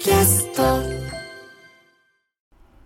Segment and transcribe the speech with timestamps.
[0.00, 0.62] キャスト。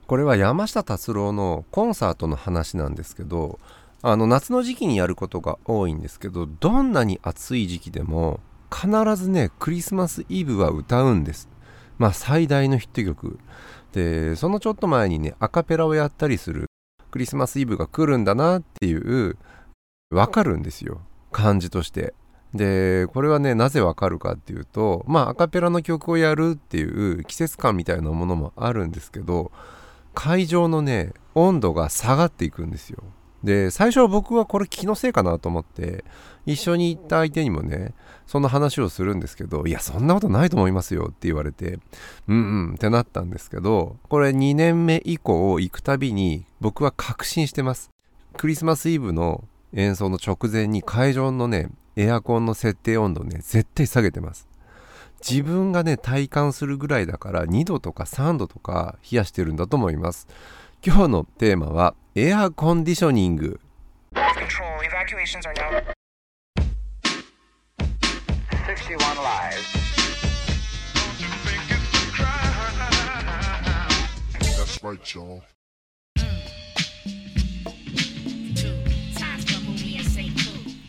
[0.08, 3.60] これは山下達郎のコンサートの話なんですけど
[4.02, 11.48] あの夏の時期にやることが多いんですけどどんなに暑い時期でも必ずねクリスマスイブは歌うんです。
[11.98, 13.38] まあ最大のヒット曲。
[13.92, 16.66] でそのちょっと前にねアカペラをやったりする
[17.12, 19.38] クリスマスイブが来るんだなっていう
[20.10, 21.00] わかるんですよ。
[21.30, 22.12] 感じとして。
[22.54, 29.50] でこれはねなぜわかるかっていうとまあアカペラの曲をやるっていう季節感みたいなものもあるんですけど
[30.14, 33.02] 会場のね温度が下がっていくんですよ。
[33.42, 36.02] で最初は僕はこれ気のせいかなと思って
[36.46, 37.92] 一緒に行った相手にもね
[38.26, 41.78] その話をするんですけどいやそんなことないと思いますよって言われて
[42.26, 47.90] うんうんってなったんですけどこれ2年目以降行くたびに僕は確信してます。
[48.38, 49.44] クリスマスイブの
[49.74, 54.48] 演奏の直前に会場のねエアコンの設定温度ね絶対下げてます
[55.26, 60.28] 自分がね体感するぐらいだから2度とか3度とか冷やしてるんだと思います
[60.84, 63.60] 今日のテーマはエアコンディショニング
[64.14, 65.94] Control, evacuations are now.
[68.66, 69.84] 61 live.
[74.40, 75.42] That's right, y'all.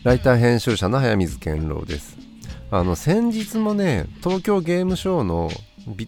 [0.06, 2.16] ライター編集者の早水健郎です。
[2.70, 5.50] あの先日もね東京ゲームショウの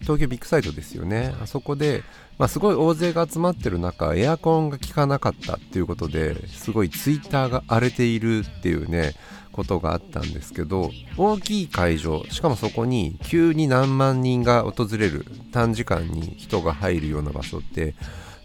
[0.01, 1.35] 東京ビッグサイトですよね。
[1.41, 2.03] あそこで、
[2.37, 9.15] まあ、すごい大勢が集まってる中エアコンが効かなかったっていうことですごいツイッターが荒れているっていうね
[9.51, 17.95] ことがあったんですけど大きい会場しかもそこに急に何万人が訪れる短時間に人が入るような場所って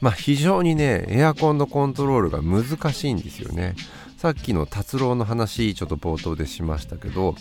[0.01, 3.77] まあ非常にねエアコンのコントロールが難しいんですよね。
[4.25, 7.34] さっきの達郎の話ちょっと冒頭でしましたけど、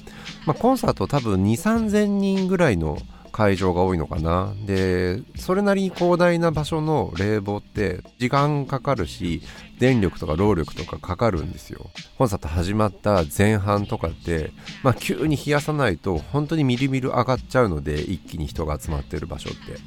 [0.46, 2.98] まあ、コンサート多分2 3 0 0人ぐらいの
[3.34, 4.54] 会場が多いのかな。
[4.66, 9.42] でそれなりに広大な場所の冷房って時間かかるし
[9.80, 11.90] 電力とか労力とかかかるんですよ。
[12.18, 14.52] コンサート始まった前半とかって、
[14.84, 19.82] まあ、急に冷やさないと本当にみるみる上がっちゃうので一気に人が集まってる場所って。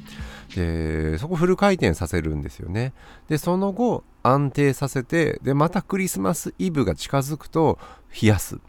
[0.55, 2.93] でそこフル回転させるんですよね。
[3.29, 7.79] でその後安定させてでまたクリスマスイブが近づくと
[8.21, 8.59] 冷やす。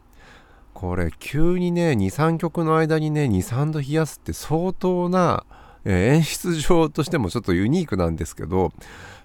[0.78, 5.44] これ急にね23曲の間にね23度冷やすって相当な、
[5.84, 8.70] えー演出上としてもちょっとユニークなんですけど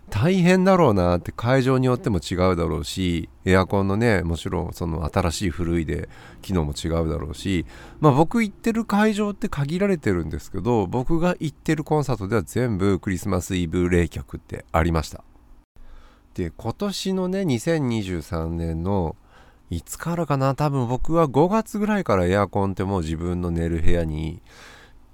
[0.09, 6.09] 大変だろうなって会場によっても違うだろうしエアコンのねもちろんその新しい古いで
[6.41, 7.67] 機能も違うだろうし
[7.99, 15.23] まあ僕行ってる会場って限られてるんですけど僕が行ってるコンサートでは全部クリスマスイブ冷却ってありました。
[16.33, 19.15] で今年のね2023年の
[19.69, 20.55] いつからかな？
[20.55, 24.41] 多分僕は5月ぐらいからエアコンってもう自分の寝る部屋に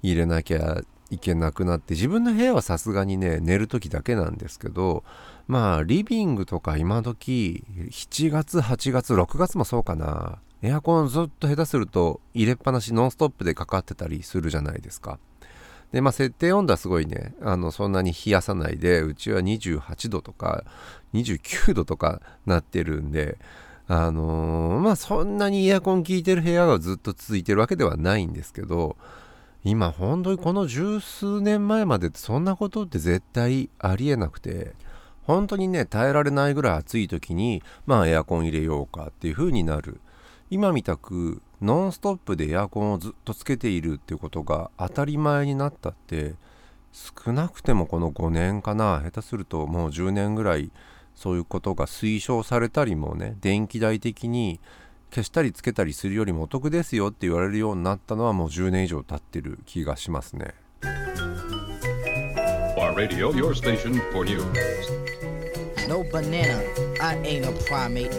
[0.02, 5.02] 入れなきゃいけなくなって自分の部屋はさすがにね寝る時だけなんですけど
[5.48, 10.38] まあリビングとか今時7月8月6月もそうかな。
[10.62, 15.18] エアコンずっと下手すると入れっぱなしノンストップでかかってたりするじゃないですか。
[15.90, 20.64] でまあ設定温度はすごいねあのそんなに冷やさないでうちは28度とか
[21.14, 23.38] 29度とかなってるんで
[23.92, 28.96] あのーまあそんなにエアコン効いてる部屋がずっと続いてるわけではないんですけど
[29.64, 34.74] 今本当にこの十数年前までってそんなことって絶対ありえなくて
[35.24, 40.00] 本当にね耐えられないぐらい暑い時にまあエアコン入れようかっていう風になる。
[40.50, 46.34] 今みたくノンストップでエアコンをずっとつけているっていうことが当たり前になったって
[46.92, 50.72] 少なくてもこの5年かな下手するともう10年ぐらい
[51.20, 54.58] そういうことが推奨されたりもね電気代的に
[55.10, 60.54] 消したりつけたりするよりもお得ですよって言われるようになったのはもう10年以上経ってる気がしますね
[62.74, 64.40] Bar Radio, your station for news.
[65.86, 66.58] No banana,
[67.02, 68.10] I ain't a primate.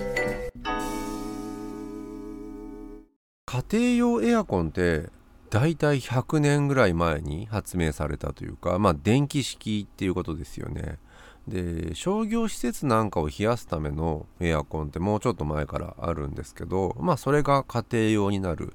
[3.47, 5.09] 家庭用エアコンって
[5.49, 10.99] だいたい100年ぐらい前に発明されたというかまあ電気式っていうことですよね
[11.47, 18.73] で商業施設なんかを冷やすためのエアコンってもうちょっと前からあるんですけどまあそれが家庭用になる。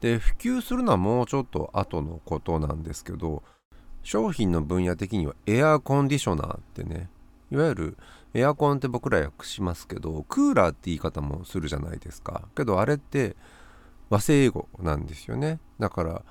[0.00, 3.42] で普及するのはもうちょっと後のことなんですけど
[4.02, 7.10] 商品の分野的にはエアコンディショナーってね
[7.50, 7.98] いわゆる
[8.34, 12.48] エアコンって僕ら訳しますけどクーラーって言い方もするじゃないですか。
[12.54, 13.36] けどあれって
[14.10, 15.58] 和製英語なんですよね。
[15.78, 16.22] だから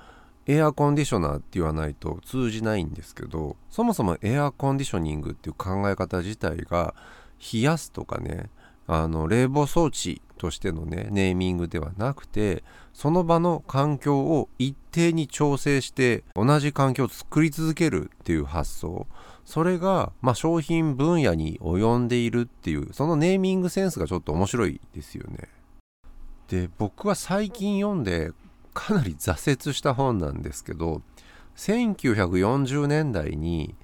[0.48, 6.94] エアコンディショナーって言わないと通じないんですけどそもそもエアコンディショニングっていう考え方自体が
[7.52, 8.48] 冷やすとかね
[8.86, 12.64] あの冷房装置としてのねネーミングではなくて
[12.94, 19.06] その場の環境を一定に調整して同じ環境を作り続けるっていう発想
[19.44, 25.48] それが、まあ、商品分野に及んでいるっていうそのネーミングセンスがちょっと面白いですよね。
[26.48, 28.32] で僕は最近読んで
[28.78, 31.02] かなり挫折した本なんですけど
[31.56, 33.74] 1940年代に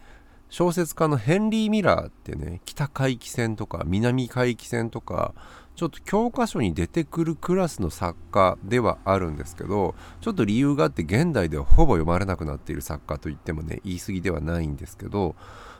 [0.49, 5.35] 小説家のヘンリー・ミラーってね北回帰線とか南回帰線とか
[5.75, 15.35] ちょっと教科書に出てくるクラスの作家ではあるんですけどちょっと理由があって現代ではほぼ読まれなくなっている作家といってもね言い過ぎではないんですけど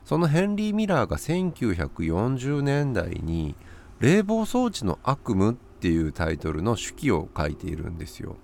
[0.05, 3.55] そのヘンリー・ミラーが1940年代に
[4.01, 8.37] 「冷房装置の悪夢」っていうタイトルの手記を書いているんですよ。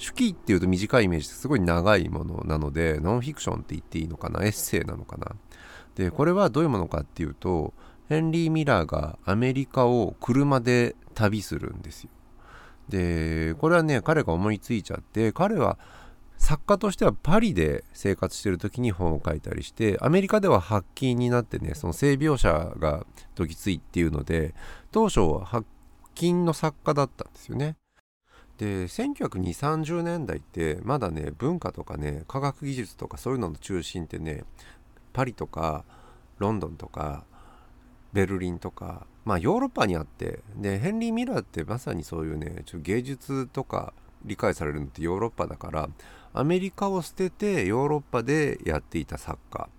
[0.00, 4.42] 手記っていうと短いイメージですごい長いものなのでノンフィクションって言っていいのかな？
[4.44, 5.36] エッセイなのかな？
[5.94, 7.74] でこれはどういうものかっていうと
[8.08, 12.10] ヘンリー・ミラーがアメリカを車で旅するんですよ。
[12.88, 15.78] でこれはね彼が思いついちゃって彼は
[16.38, 23.04] 作家としてはパリで生活してる時に本を書いたりしてアメリカでは発禁になってねその性描写が
[23.34, 24.54] どぎついっていうので
[24.90, 25.66] 当初は発
[26.14, 27.76] 禁の作家だったんですよね。
[28.60, 34.44] で192030年代ってまだね文化とかね科学技術とかそういうのの中心ってね
[35.14, 35.86] パリとか
[36.36, 37.24] ロンドンとか
[38.12, 43.94] ベルリンとかまあヨーロッパにあってでヘンリー・ミラーってまさにそういうねちょ芸術とか
[44.26, 45.88] 理解されるのってヨーロッパだから
[46.34, 49.70] アメリカを捨ててヨーロッパでやっていた作家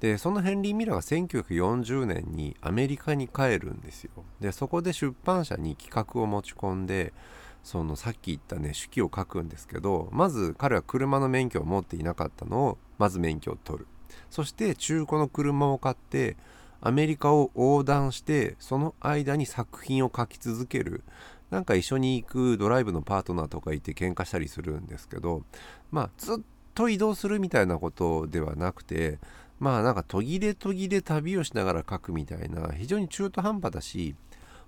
[0.00, 4.12] でそのヘンリー・ミラーが1940年にアメリカに帰るんですよ。
[4.40, 7.12] でそこで出版社に企画を持ち込んで
[7.62, 13.86] そのさっき言ったね手記を書くんですけどまず彼は車の免許を持っていなかったのをまず免許を取る。
[14.30, 16.36] そして中古の車を買って
[16.80, 21.02] アメリカを横断してその間に作品を書き続ける。
[21.50, 25.42] なんか一緒に行くドライブのパートナーとかいて喧嘩したりするんですけど
[25.90, 26.36] まあずっ
[26.74, 29.18] と移動するみたいなことではなくて
[29.58, 34.14] まあなんか途切れ途切れ旅をしながら書くみたいな非常に中途半端だし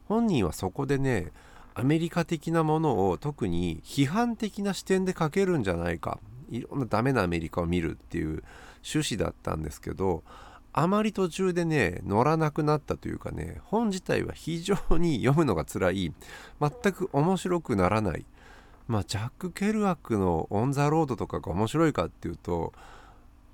[0.08, 1.30] 本人はそこでね
[1.74, 6.18] アメリカ的なものを特に批判的な視点で書けるんじゃないか。
[6.50, 8.44] いろんなダメなアメリカを見るっていう
[8.84, 10.22] 趣旨だったんですけど
[10.74, 16.12] あまり途中でね乗らなくなったというかね本自体は非常に読むのが辛い。
[16.60, 18.26] 全く面白くならない。
[18.88, 22.72] まあジャック・ケルアックの「オン・ザ・ロード」とかが面白いかっていうと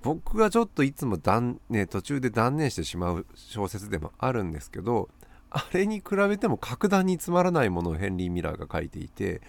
[0.01, 5.09] 僕がちょっといつも断、ね、途中で断念してしまう小説でもあるんですけど
[5.51, 9.41] あれに比べても格段につまらないものをヘンリー・ミラーが書いていて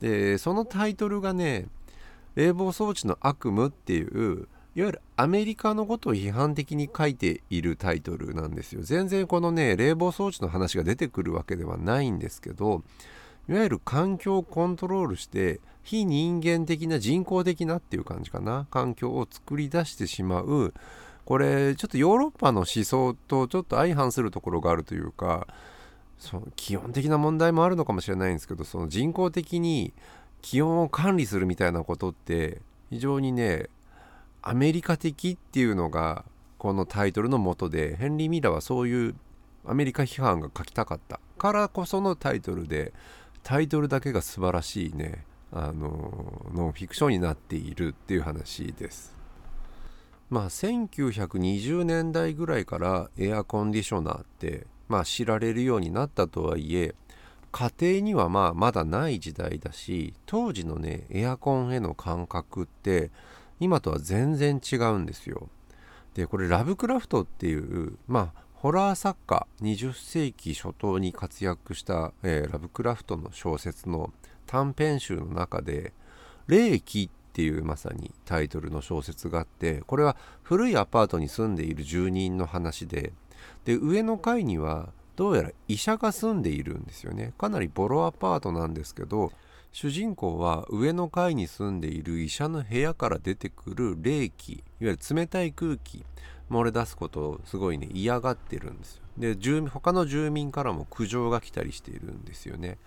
[0.00, 1.66] でそのタイトルがね
[2.34, 8.82] 「冷房装置の悪夢」っていういわゆるアメリカのことを批判的に書いているタイトルなんですよ。
[8.82, 12.82] 全然このね、冷房装置の話が出てくるわけではないんですけど、
[13.50, 20.72] いわゆる環境をコントロールして、非人間的な人工的なっていう感じかな、環境を作り出してしまう、
[21.24, 25.46] これちょっとヨーロッパの思想とちょっと相反するところがあるというか、
[26.18, 29.92] その基本的な問題もあるのかもしれないんですけど、その人工的に
[30.42, 32.60] 気温を管理するみたいなことって
[32.90, 33.68] 非常にね
[34.42, 36.24] アメリカ的っていうのが
[36.58, 39.14] このタイトルの元でヘンリー・ミラーはそういう
[39.64, 42.92] アメリカ批判が書きたかったからこそのタイトルで
[43.42, 49.21] タイトルだけが素晴らしいねあのノンフィクションになっているっていう話です。
[50.32, 56.94] まあ1920年代ぐらいからエアコンディショナーってまあ知られるようになったとはいえ
[57.50, 63.10] 家庭にはまあまだない時代だし当時のねエアコンへの感覚って
[63.60, 65.50] 今とは全然違うんですよ。
[66.14, 74.10] でこれラブクラフトっていうまあホラー作家20世紀初頭に活躍した、えー、ラブクラフトの小説の
[74.46, 75.92] 短編集の中で
[76.48, 83.12] 「霊気」っていうまさにタイトルの小説があってこれは古いアパートに住んでいる住人の話で
[83.64, 87.32] で上の階にはどうやら医者が住んでいるんですよね。
[87.38, 89.32] かなりボロアパートなんですけど
[89.72, 96.04] 主人公は上の階に住んでいる医者の部屋から出てくる冷気いわゆる冷たい空気
[96.50, 99.02] 漏れ出すことをすごいね嫌がってるんですよ。
[99.16, 102.78] で住他の住民からも苦情が来たりしているんですよね。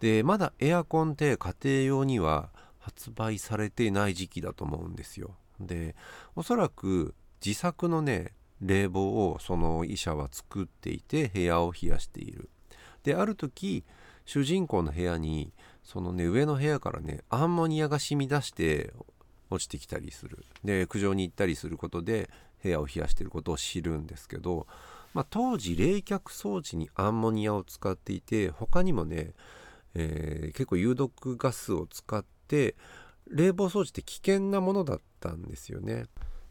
[0.00, 2.48] でまだエアコンって家庭用には
[2.84, 5.34] 発売されてない時期だと思うんですよ。
[5.60, 5.94] で
[6.36, 7.14] おそらく
[7.44, 12.50] 自作のね冷房をその医者は作っていて部屋を冷やしている。
[13.02, 13.84] である時
[14.24, 18.92] 主人公の部屋にそのね上の部屋からねアンモニアが染み出して
[19.50, 20.44] 落ちてきたりする。
[20.64, 22.28] で苦情に行ったりすることで
[22.62, 24.66] 部屋を冷やしてることを知るんですけど
[25.14, 29.30] まあ、当時冷却装置にアンモニアを使っていて他にもね、
[29.94, 32.76] えー結構有毒ガスを使って
[33.30, 36.04] 冷房装置って危険なものだったんですよね。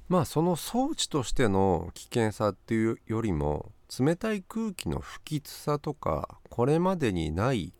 [0.10, 7.74] まあその装置としての危険さっていうよりも冷たい空気の不吉さとかこれまでにない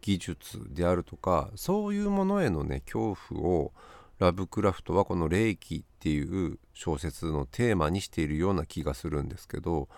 [0.00, 3.72] 技術であるとかそういうものへのね恐怖を
[4.18, 9.88] ラブクラフトはこの「霊気」っていう小説のテーマにしているような気がするんですけど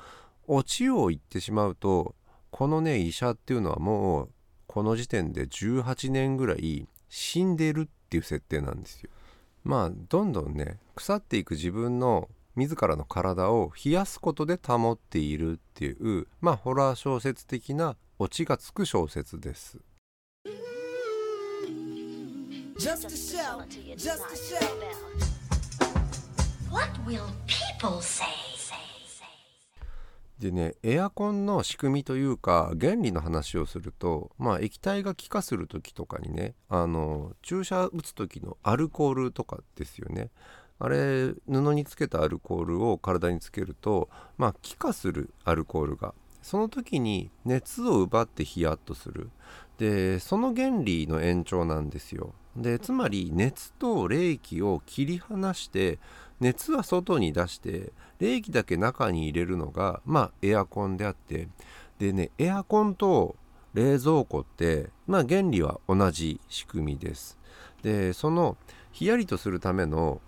[0.46, 2.14] オチを言ってしまうと
[2.50, 4.28] このね医者っていうのはもう
[4.66, 9.10] この時点で18年ぐらい死んでるっていう設定なんですよ。
[9.64, 19.78] まあどんどんね腐っていく自分の自らの体を冷やすことで保っているっていうまあホラー小説的なオチがつく小説です。
[22.78, 24.58] Just a shell, just a shell.
[26.70, 28.24] What will people say?
[30.38, 40.30] でねエアコンの仕組みというか原理の話をするとまあ液体が気化する時とかにねあの注射打つ時のアルコールとかですよね。
[40.80, 49.30] あれ布につけたアルコールを体につけるとまあ気化するアルコールがその時に熱を奪ってヒヤッとする。
[49.78, 52.34] でその原理の延長なんですよ。
[52.56, 55.98] でつまり熱と冷気を切り離して
[56.40, 61.48] 熱は外に出して冷気だけ中に入れるのがまあエアコンであって
[61.98, 63.36] でねエアコンと
[63.74, 67.38] 冷蔵庫ってまあ原理は同じ仕組みです。
[67.82, 68.56] でその
[68.92, 70.20] ヒヤリとするための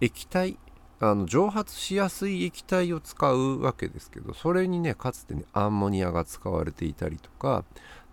[0.00, 0.58] 液体
[1.00, 7.64] あの蒸発しやすい液体を使うわけですけどそれにねかつてねアンモニアが使われていたりとか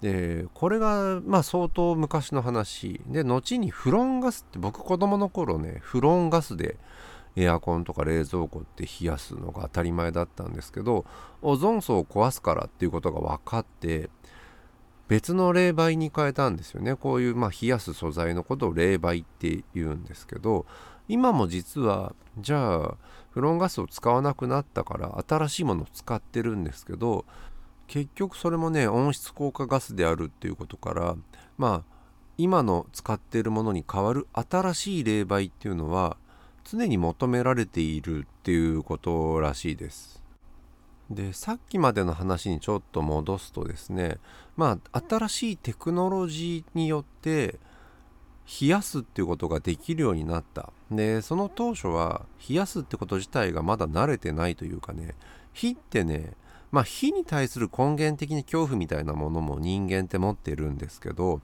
[0.01, 3.01] でこれがまあ相当昔の話。
[3.07, 6.77] で後にフロンガスって僕子供の頃ねフロンガスで
[7.36, 11.06] エアコンとか冷蔵庫って冷やすのが当たり前だったんですけど
[11.42, 14.10] オゾン層を壊すからっていうことが分かって
[15.08, 16.96] 別の冷媒に変えたんですよね。
[16.96, 20.66] こういうまあ冷やす素材のことを冷媒って言うんですけど
[21.10, 22.98] 今も実はじゃあ
[23.32, 27.26] フロンガスを使わなくなったから新しいものを使ってるんですけど
[27.88, 31.16] 結局それもね温室効果ガスであるっていうことから
[31.58, 31.92] まあ
[32.38, 36.16] 今の使っているものに代わる新しい冷媒っていうのは
[36.72, 40.24] 常に求められているっていうことらしいです。
[41.10, 44.18] でさっきまでの話にちょっと戻すとですね
[44.56, 47.60] まあ新しいテクノロジーによって
[48.62, 55.16] 冷やすっていうことができるようになったでその当初は冷やすってこと自体がまだ慣れてないというかね
[55.51, 56.32] 火ってね
[56.72, 61.42] まあ火に対する根源的に恐怖みたいなものも人間って持ってるんですけど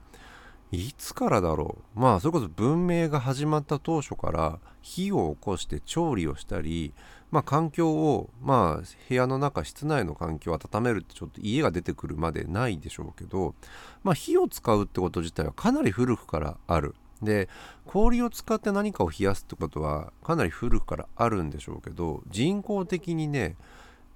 [0.70, 2.00] いつからだろう？
[2.00, 6.92] まあそれこそ文明が始まった当初から火を起こして調理をしたり
[7.30, 13.54] まあ環境をまあ部屋の中室内の環境を温めるってちょっと家が出てくるまでないでしょうけど
[14.02, 16.94] まあ火を使うってこと自体はかなり古くからある。
[17.22, 17.48] で
[17.84, 23.56] 氷を使って何かを冷やすってことはかなり古くからあるんでしょうけど人工的にね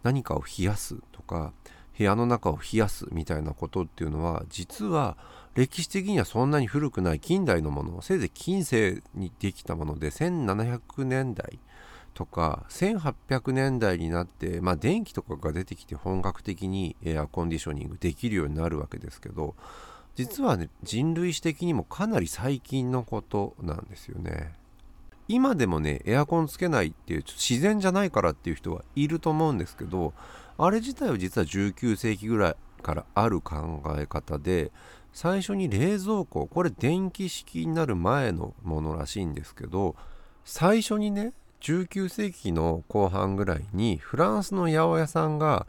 [0.05, 1.53] 何かを冷やすとか
[1.99, 5.17] 部屋の中を冷やすみたいなことっていうのは実は
[5.55, 11.59] 歴史的にはそんなに古くない近代のものせいぜい近世にできたもので1700年代
[12.15, 19.55] とか1800年代になって、まあ、電気とかが出てきて本格的にエアコンディショニングできるようになるわけですけど
[20.15, 24.53] 実はね人類史的にもかなり最近のことなんですよね。
[25.29, 30.13] 今でもねエアコンつけないっていう自然じゃないからっていう人はいると思うんですけど
[30.59, 34.73] あれ自体は実は19世紀ぐらいからある考え方で
[35.13, 39.95] 最初に冷蔵庫これ電気式になる前のものらしいんですけど
[40.45, 45.67] 最初にね19世紀の後半ぐらいにフランスの八百屋さんが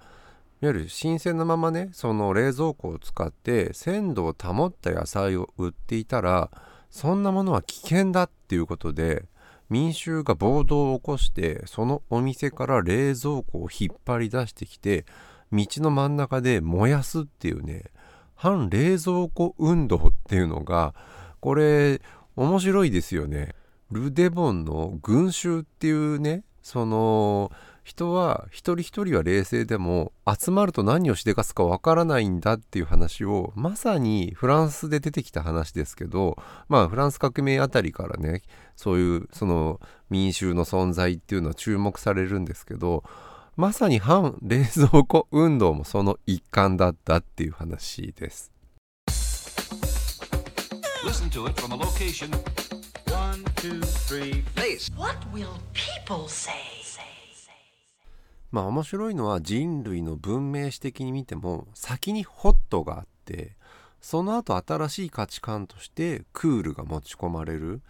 [0.62, 6.50] いわゆる新鮮なままねその冷蔵庫を使って鮮度を保った野菜を売っていたら
[6.90, 9.26] そんなものは危険だっていうことで
[9.70, 15.06] 民衆が暴動を起こしてそのお店から冷蔵庫を引っ張り出してきて
[15.52, 17.86] 道の真ん中で燃やすっていうね
[18.36, 20.94] 反冷蔵庫運動っていうのが
[21.40, 22.02] これ
[22.36, 23.54] 面白いですよね。
[23.92, 27.52] ルデボンの群衆っていうねその
[27.84, 36.38] 人は一人一人は冷静でも集まると何をしでかすかわからないんだっていう話をまさにフランスで出てきた話ですけど
[36.70, 38.42] まあフランス革命あたりからね
[38.78, 43.04] そういうその民衆の存在っていうのは注目されるんですけど
[43.56, 48.52] まさに反冷蔵庫運動もその一環だったっていう話です。
[51.06, 52.30] Listen to it from a location
[53.12, 54.92] One, two, three, please.
[54.98, 56.54] What will people say?
[58.54, 63.56] まあ面白いのは人類の文明史的に見ても先にホットがあって
[64.00, 67.82] その後新しい価値観としてクールが持ち込まれる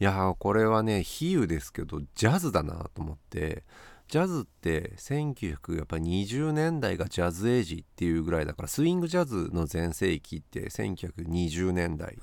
[0.00, 3.62] いやーこれはね比喩ですけどジャズだなと思って
[4.08, 12.16] ジャズって1920年代がジャズエイジっていうぐらいだからスイングジャズの全盛期って1920年代。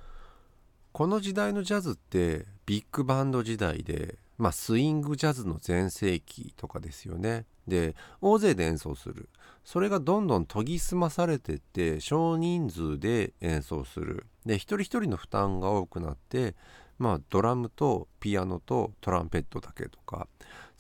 [0.94, 7.46] この時代のジャズってビッグバンド時代でまあスイングジャズの全盛期とかですよね。
[7.68, 9.28] で大勢で演奏する。
[9.66, 14.26] それがどんどん研ぎ澄まされてって少人数で演奏する。
[14.46, 16.56] で一人一人の負担が多くなって
[16.98, 20.30] まあドラムとピアノとトランペットだけとか。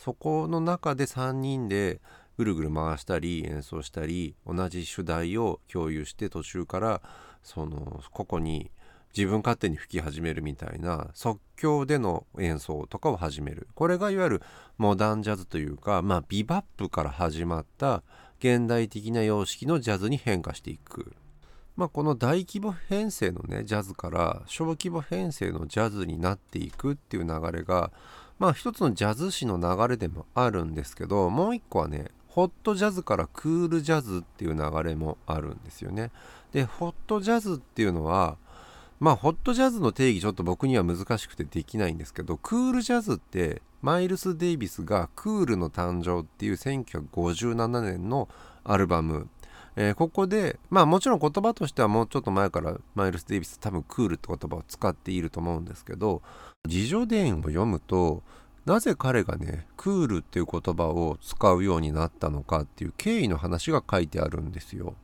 [0.04, 2.02] そこの中で3人で
[2.38, 7.02] ぐるぐる回したり演奏したり同じ主題を共有して途中から
[7.42, 8.70] そのここに
[9.16, 13.70] 自分勝手に吹き始めるみたいな即興での演奏とかを始める。
[13.76, 14.42] これがいわゆる
[14.78, 18.04] モダンジャズというかまあビバップから始まった
[18.40, 21.14] 現代的な様式のジャズに変化していく。
[21.78, 27.92] まあ、この大規模編成のねジャズから小規模編成のジャズになっていくっていう流れが
[28.40, 36.12] まあ一つのジャズ史の流れでもあるんですけどもう一個はねホットジャズからクールジャズっていう流れもあるんですよね。
[36.52, 38.38] でホットジャズっていうのは
[39.00, 48.30] まあホットジャズの定義ちょっと僕には難しくてできないんですけどクールジャズってマイルス・デイビスが「クールの誕生」っていう1957年の
[48.64, 49.28] アルバム
[49.76, 56.22] えー、ここでまあもちろん言葉としてはもうちょっと前からマイルス・デイビス多分クールって言葉を使っていると思うんですけど
[56.66, 58.24] 自叙伝を読むと
[58.66, 64.96] なぜ彼がねクールっていう言葉を使うようになったのかっていう経緯の話が書いてあるんですよ。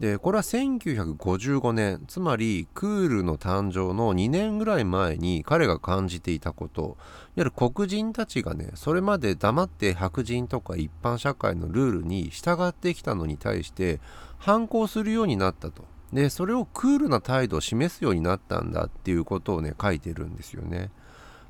[0.00, 6.96] でこれは1955年つまりクールの誕生の2年ぐらい前に彼が感じていたこといわ
[7.36, 14.00] ゆる黒人たちがねそれまで黙って白人とか一般社会のルールに従ってきたのに対して
[14.38, 20.90] 反抗するようになったとでそれをクールな態度を示すようになったんだっていうことをね書いてるんですよね。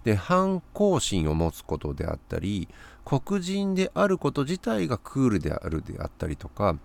[0.04, 2.68] で反抗心を持つことであったり
[3.04, 6.76] 黒人であること自体がクールであるであったりとか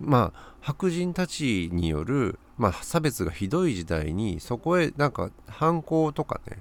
[0.00, 6.58] まあ白人たちによる、まあ、差別がひどい時代にそこへなんか反抗とかね、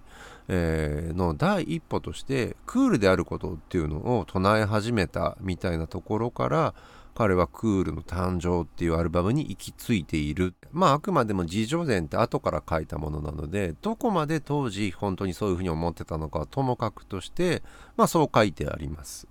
[0.49, 6.73] えー、の第一歩としてクールであることっていうのを唱え始めたみたいなところから
[7.15, 17.61] 彼はクールの誕生っていうアルバムに行き着いているまああくまでも自叙伝って後から書いたものなのでどこまで当時本当にそういうふうに思ってたのかはともかくとして
[17.97, 19.27] まあそう書いてあります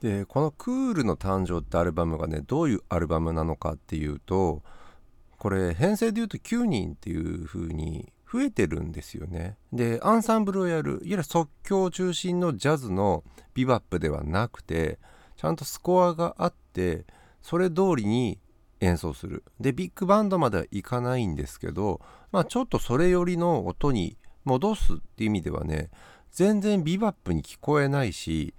[0.00, 4.62] でこの「クールの誕生」ってアルバムがねどういうアルバムなのかっていうと
[5.38, 9.56] これ編成で言うと9人っていう風に増えてるんですよね。
[9.72, 13.22] でアンサンブルをやるいわゆる即興中心のジャズの
[13.54, 14.98] ビバップではなくて
[15.36, 17.04] ちゃんとスコアがあって
[17.42, 18.38] それ通りに
[18.80, 19.44] 演奏する。
[19.60, 22.00] でビッグバンドまではいかないんですけど
[22.32, 25.90] まあちょっとそれよりの音に戻すって意味ではね
[26.32, 28.54] 全然ビバップに聞こえないし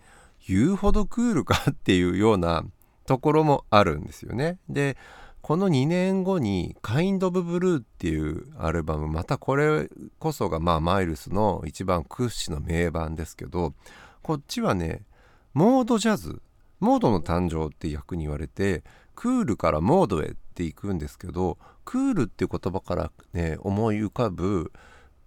[0.47, 2.63] 言うほどクールかっていうような
[3.05, 4.59] ところもあるんですよね。
[4.69, 4.97] で
[5.41, 13.75] この2年後に「Kind of Blue」っていうアルバムまたこれこそがまあマイルスの一番屈指の名盤ですけど
[14.23, 15.05] こっちはね
[15.53, 16.41] モードジャズ
[16.85, 18.83] モードの誕生って逆に言われて
[19.15, 24.71] クールからモードへっていくんですけどクールっていう言葉からね思い浮かぶ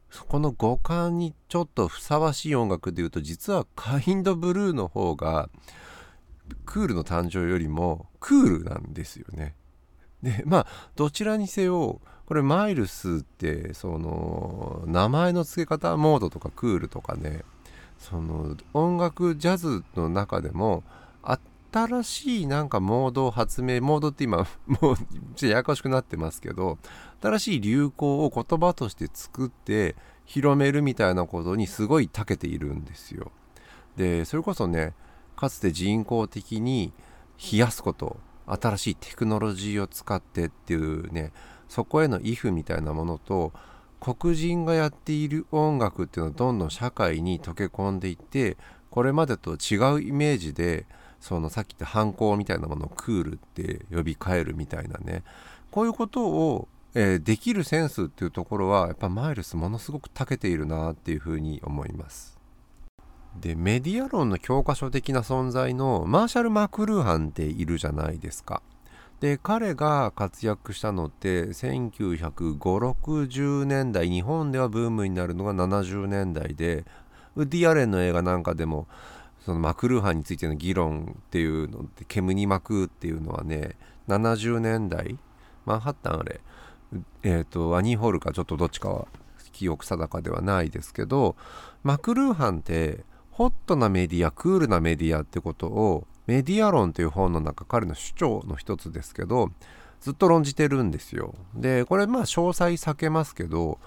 [0.08, 5.50] そこの五感にちょっとふさわしい音楽でいうと実はカインドブルーの方が
[6.64, 9.56] クールの誕生よりもクールなんですよね。
[10.22, 17.42] でまあどちらにせよこれマイルスってその名前の付け方モードとかクールとかね
[17.98, 20.84] その音楽ジャズの中でも
[21.72, 26.78] 新しいなんかモードを発明モードって今 もうちょっとややこしくなってますけど
[27.20, 33.32] 新しい流行を言葉として作って広めるみたいなことにすごい長けているんですよ。
[33.96, 34.94] でそれこそね
[35.36, 36.92] かつて人工的に
[37.52, 41.32] 冷やすこと新しいテクノロジーを使ってっていうね
[41.68, 43.52] そこへのイフみたいなものと
[44.00, 48.56] 黒人がやっている音楽っていうのをどんどん社会に溶け込んでいって
[48.90, 50.86] これまでと違うイメージで
[51.20, 55.22] そのさっき言った反抗みたいなものをクールって呼び換えるみたいなね。
[55.70, 62.38] こういうことを、えー、できるセンスっていうところはやっぱマイルスものすごく長けているなっていうふうに思います。
[63.40, 68.62] でメディア論の教科書的な存在のマーシャル・マクルーハンっているじゃないですか。
[69.20, 76.84] で彼が活躍したのって195060年代日本ではブームになるのが70年代で
[77.34, 78.86] ウッディ・アレンの映画なんかでも
[79.48, 85.16] そのマクルーハンについての議論っていうので煙に巻くっていうのはね70年代
[85.64, 86.42] マンハッタンあれ
[87.22, 89.08] えっ、とアニーホールかちょっとどっちかは
[89.52, 91.34] 記憶定かではないですけど
[91.82, 99.48] マクルーハンってホットなメディアクールなメディアってことをメディア論という本の中彼の主張の一つですけど
[100.02, 101.34] ずっと論じてるんですよ。
[101.54, 103.78] でこれまあ詳細避けますけど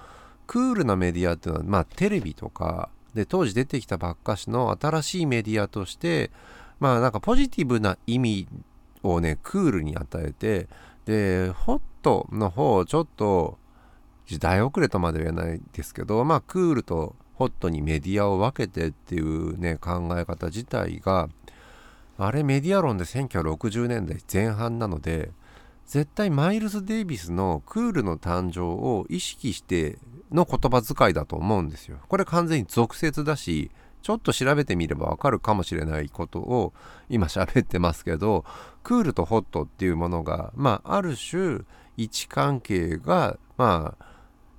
[0.48, 6.32] クールなメディアっていうのはまあテレビとかで当時出てきたばっかしの新しいメディアとして
[6.80, 8.48] まあなんかポジティブな意味
[9.04, 10.68] をねクールに与えて
[11.06, 13.58] でホットの方をちょっと
[14.26, 21.28] 時代遅れとまでは言えないですけどまあクールとホットにメディアを分けてっていうね考え方自体が
[22.18, 25.32] あれメディア論で1960年代前半なので
[25.88, 29.98] 絶対マイルス・デイビスのクールの誕生を意識して
[30.32, 31.98] の言葉遣いだと思うんですよ。
[32.08, 36.74] これ完全に俗説だしちょっと調べてみればわかるかもしれないことを
[37.10, 38.46] 今喋ってますけど
[38.84, 41.60] クールとホットっていうものがまあある種
[41.98, 44.06] 位置関係がまあ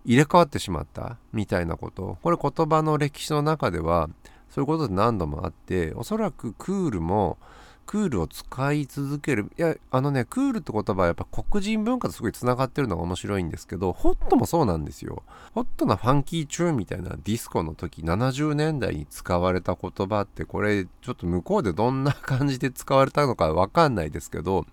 [0.04, 4.08] 入れ替わってしまったみたいなことこれ言葉の歴史の中では
[4.50, 7.38] そういうことで何度もあっておそらくクールも
[7.86, 9.50] クールを使い続ける。
[9.58, 15.22] いやあのねクールって言葉はやっぱ黒人文化とすごいつながってるのが面白いんですけどホットもそうなんですよ。
[15.54, 24.64] ホットなファンキーチューンみたいなディスコの時70年代に使われた言葉ってこれちょっと向こうでどんな感じで使われたのかわかんないですけど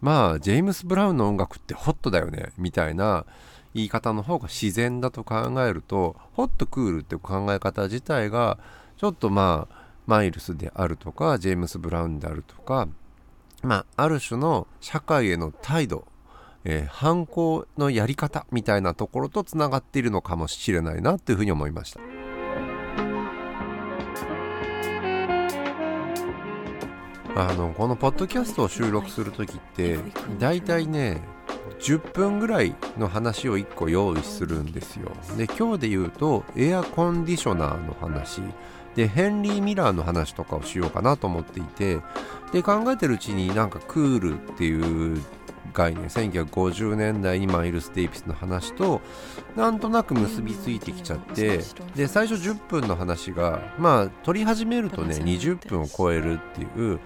[0.00, 3.24] まあジェームス・ブラウンの音楽ってホットだよねみたいな
[3.74, 8.58] 言い方の方が自然だと考えるとホットクールって考え方自体が
[8.98, 12.88] ちょっとまあマイルスであるとかジェームス・ブラウンであるとか
[13.62, 16.06] まあある種の社会への態度、
[16.64, 22.00] えー、反抗のやり方みたいなところとつながっているのかもしれないなというふうに思いました。
[27.34, 29.98] あのこのポッドキャストを収録する時って
[30.38, 31.22] だいたいね
[31.80, 38.42] 10分ぐらいの話を1個用意するんですよで今日で言うとエアコンディショナーの話
[38.94, 41.98] でヘンリー・ミラーの話とかをしようかなと思っていて
[42.52, 45.22] で考えてるうちになんかクールっていう
[45.72, 49.00] 概念1950年代にマイルス・デイビスの話と
[49.56, 51.60] なんとなく結びついてきちゃって
[51.94, 57.00] で最初10分の話がまあ撮り始めるとね20分を超えるっていう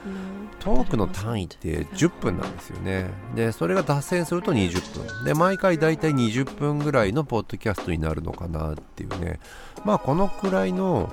[0.58, 3.10] トークの単位って10分なんですよね。
[3.34, 5.24] でそれが脱線すると20分。
[5.24, 9.38] で毎回だいたい20分ぐらいのポッドキャストになるのかなっていうね。
[9.84, 11.12] まあこのくらいの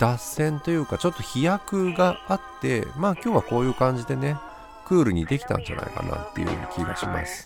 [0.00, 4.36] 脱線というかちょっと飛躍があってまあ今日はこういう感じでね
[4.86, 7.44] クールにできたんじゃないかなっていう気がします。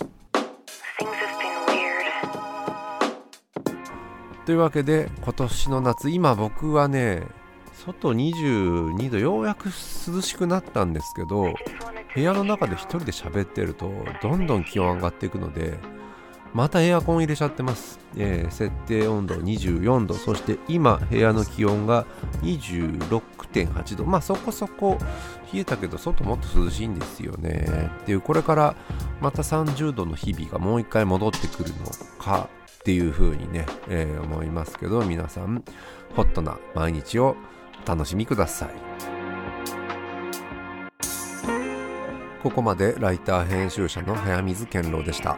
[4.47, 7.23] というわけで今年の夏今僕はね
[7.73, 11.55] 外22度ようやく涼しくなったんですけど
[12.15, 13.91] 部屋の中で一人で喋ってると
[14.23, 15.79] どんどん気温上がっていくので
[16.55, 20.15] またエアコン入れちゃってます、えー設定温度24度。
[20.15, 22.07] そして今部屋の気温が
[22.43, 24.05] 26.8度。
[24.05, 24.97] まあそこそこ
[25.53, 27.91] 冷えたけど外もっと涼しいんですよね。
[28.03, 28.77] っていうこれから
[29.21, 31.87] また30度の日々がもう一回戻ってくるの
[32.23, 32.49] か
[32.81, 35.65] っていう風にね、えー思いますけど皆さん
[36.15, 37.35] ホットな毎日を
[37.85, 38.71] 楽しみください。
[42.45, 45.37] ここまでライター編集者の早水健郎でした。